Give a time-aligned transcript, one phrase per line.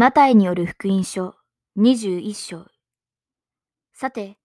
[0.00, 1.34] マタイによる福音書
[1.76, 2.66] 21章。
[3.92, 4.38] さて、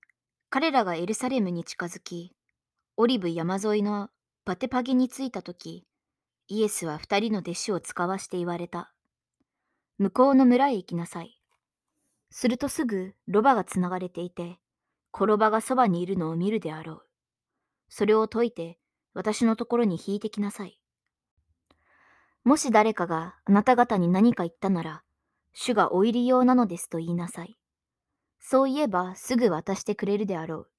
[0.50, 2.36] 彼らがエルサレムに近づき、
[2.98, 4.10] オリブ山沿いの
[4.46, 5.86] バテパギに着いたとき、
[6.48, 8.96] イエスは二人の弟子を使わして言われた。
[10.00, 11.40] 向こうの村へ行きなさい。
[12.32, 14.58] するとすぐロバがつながれていて、
[15.14, 17.06] 転ばがそばにいるのを見るであろう。
[17.90, 18.80] それを解いて、
[19.14, 20.80] 私のところに引いてきなさい。
[22.44, 25.04] もし誰かがあなた方に何か言ったなら、
[25.54, 27.56] 主がお入り用なのですと言いなさい。
[28.40, 30.70] そう言えばすぐ渡してくれるであろう。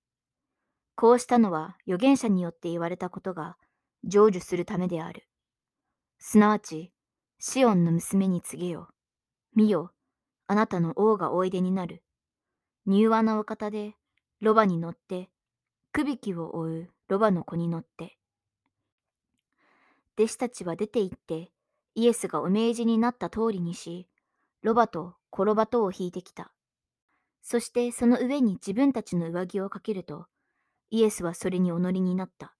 [0.96, 3.56] こうしたのは預言者によって言われたことが
[4.04, 5.26] 成就するためである。
[6.18, 6.92] すなわち、
[7.38, 8.88] シオンの娘に告げよ。
[9.54, 9.92] 見よ、
[10.46, 12.02] あなたの王がおいでになる。
[12.86, 13.94] 柔和なお方で、
[14.40, 15.30] ロバに乗って、
[15.92, 18.18] くびきを追うロバの子に乗って。
[20.18, 21.50] 弟子たちは出て行って、
[21.94, 24.08] イエスがお命じになった通りにし、
[24.64, 26.50] ロバとコロバとを引いてきた。
[27.42, 30.24] そしてその上に自分たちの上着をかけると、
[30.88, 32.54] イエスはそれにお乗りになった。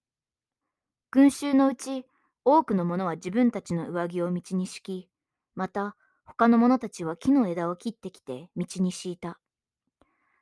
[1.11, 2.05] 群衆のうち
[2.45, 5.09] 多くの者は自分たちの上着を道に敷き、
[5.55, 9.41] また他の者たちは木の枝を切ってきて道に敷いた。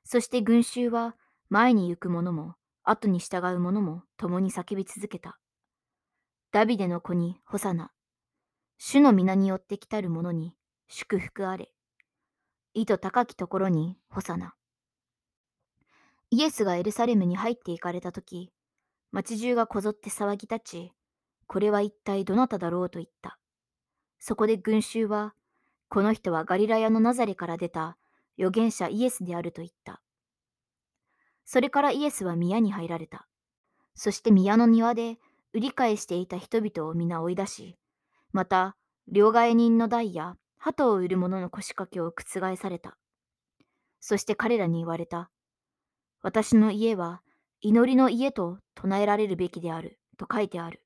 [0.03, 1.15] そして群衆は
[1.49, 5.39] 前に行く者も後に従う者も共に叫び続けた。
[6.51, 7.93] ダビデの子にホサナ。
[8.79, 10.57] 主の皆によって来たる者に
[10.95, 11.73] 祝福あれ。
[12.75, 14.53] 意図高きところにホサナ。
[16.29, 18.53] イエスがエルサレムに入って行かれたとき、
[19.11, 20.93] 町中がこぞって騒ぎ立ち、
[21.47, 23.39] これは一体どなただろうと言った。
[24.19, 25.33] そこで群衆は、
[25.89, 27.97] この人はガリラヤのナザレから出た
[28.39, 30.03] 預言者イエスであると言った。
[31.47, 33.27] それからイエスは宮に入られた。
[33.95, 35.17] そして宮の庭で
[35.55, 37.79] 売り買いしていた人々を皆追い出し、
[38.33, 38.77] また
[39.09, 42.97] 両替人の代や鳩を売る者の腰掛けを覆された。
[43.99, 45.29] そして彼らに言われた。
[46.23, 47.21] 私の家は
[47.61, 50.85] 祈りの家と唱えられるべきであると書いてある。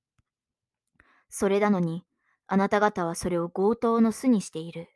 [1.28, 2.04] それなのに、
[2.46, 4.88] あなた方はそれを強盗の巣にしている。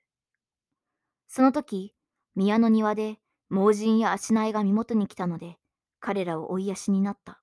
[1.28, 1.94] その時、
[2.34, 3.18] 宮の庭で
[3.50, 5.58] 盲人や足苗が身元に来たので、
[6.00, 7.42] 彼らを追いやしになった。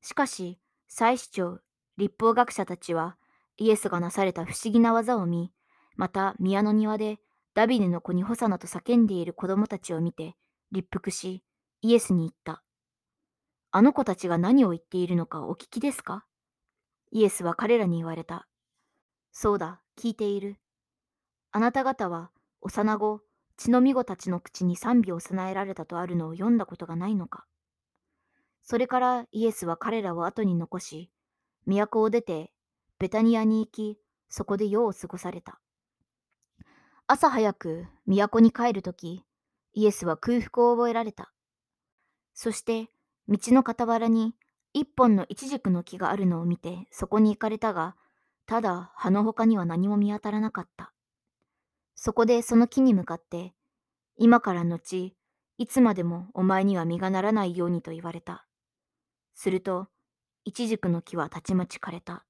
[0.00, 0.58] しかし、
[0.88, 1.60] 祭司長、
[1.96, 3.16] 立法学者たちは、
[3.58, 5.52] イエスがなされた不思議な技を見、
[5.96, 7.18] また宮の庭で
[7.54, 10.36] ダビデの子にホサナと叫んでいる子供たちを見て
[10.72, 11.42] 立腹し
[11.82, 12.62] イエスに言った。
[13.72, 16.24] あの子たちが何を言っているのかお聞きですか？
[17.12, 18.46] イエスは彼らに言われた。
[19.32, 20.56] そうだ、聞いている。
[21.52, 22.30] あなた方は
[22.60, 23.20] 幼子、
[23.56, 27.44] 血のみ子たちの口に賛美を備えられたとあるのを読んだことがないのか？
[28.62, 31.10] それからイエスは彼らを後に残し、
[31.66, 32.50] 都を出て
[32.98, 35.60] ベタニアに行き、そこで夜を過ごされた。
[37.08, 39.22] 朝早く都に帰るとき、
[39.74, 41.32] イエスは空腹を覚えられた。
[42.34, 42.90] そして、
[43.28, 44.34] 道の傍らに
[44.72, 47.94] 一本のイチジクの木があるのを見て、そこに行かれたが、
[48.44, 50.92] ただ葉の他には何も見当たらなかった。
[51.94, 53.54] そこでその木に向かって、
[54.16, 55.14] 今から後、
[55.58, 58.48] いつまでもお前には実がならないようにと言われた。
[59.34, 59.86] すると、
[60.44, 62.24] イチジクの木はたちまち枯れた。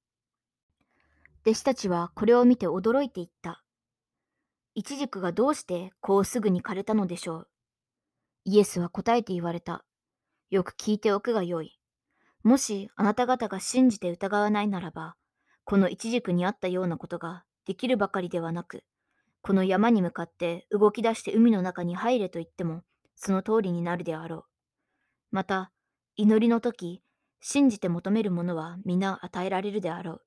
[1.46, 3.62] 弟子たちはこれを見て驚いていった。
[4.78, 7.48] イチジクがどうしてこうすぐに枯れたのでしょう？
[8.44, 9.86] イエスは答えて言われた。
[10.50, 11.78] よく聞いておくがよい。
[12.42, 15.16] もしあなた方が信じて疑わないならば、
[15.64, 18.84] このイチジクにあったようなことができるばかりではなく、
[19.40, 22.82] この山に向かって動き出して海の中に入れと言っても、
[23.14, 24.44] その通りになるであろう。
[25.30, 25.72] また、
[26.16, 27.02] 祈りの時、
[27.40, 30.20] 信じて求めるものは皆与えられるであろう。